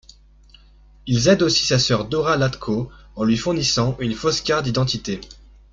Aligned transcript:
Ils 1.05 1.27
aident 1.27 1.43
aussi 1.43 1.63
sa 1.63 1.77
sœur 1.77 2.05
Dora 2.05 2.35
Iatco 2.35 2.89
en 3.15 3.23
lui 3.23 3.37
fournissant 3.37 3.95
une 3.99 4.15
fausse 4.15 4.41
carte 4.41 4.63
d’identité. 4.65 5.21